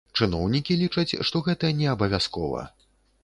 Чыноўнікі 0.19 0.77
лічаць, 0.83 1.13
што 1.29 1.43
гэта 1.47 1.71
неабавязкова. 1.81 2.67